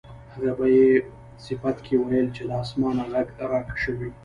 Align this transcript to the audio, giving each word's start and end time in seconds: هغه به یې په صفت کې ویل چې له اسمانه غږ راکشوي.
هغه 0.33 0.51
به 0.57 0.65
یې 0.75 0.89
په 1.05 1.05
صفت 1.45 1.77
کې 1.85 1.93
ویل 1.97 2.27
چې 2.35 2.41
له 2.49 2.55
اسمانه 2.63 3.03
غږ 3.11 3.27
راکشوي. 3.51 4.09